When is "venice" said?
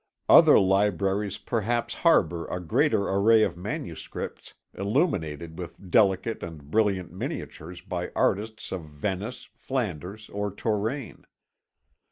8.83-9.49